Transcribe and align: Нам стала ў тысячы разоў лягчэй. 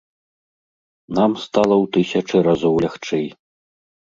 Нам 1.17 1.31
стала 1.43 1.75
ў 1.83 1.91
тысячы 1.99 2.37
разоў 2.49 2.73
лягчэй. 2.87 3.27